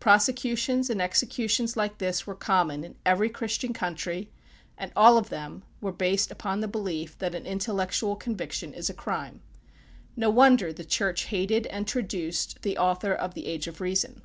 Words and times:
Prosecutions 0.00 0.88
and 0.88 1.02
executions 1.02 1.76
like 1.76 1.98
this 1.98 2.26
were 2.26 2.34
common 2.34 2.84
in 2.84 2.96
every 3.04 3.28
Christian 3.28 3.74
country, 3.74 4.30
and 4.78 4.90
all 4.96 5.18
of 5.18 5.28
them 5.28 5.62
were 5.82 5.92
based 5.92 6.30
upon 6.30 6.60
the 6.60 6.66
belief 6.66 7.18
that 7.18 7.34
an 7.34 7.44
intellectual 7.44 8.16
conviction 8.16 8.72
is 8.72 8.88
a 8.88 8.94
crime. 8.94 9.42
No 10.16 10.30
wonder 10.30 10.72
the 10.72 10.86
Church 10.86 11.24
hated 11.24 11.66
and 11.66 11.86
traduced 11.86 12.62
the 12.62 12.78
author 12.78 13.12
of 13.12 13.34
the 13.34 13.44
"Age 13.46 13.66
of 13.66 13.82
Reason." 13.82 14.22